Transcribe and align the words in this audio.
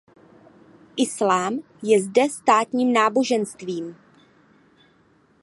Islám 0.95 1.59
je 1.83 2.01
zde 2.03 2.29
státním 2.29 2.93
náboženstvím. 2.93 3.95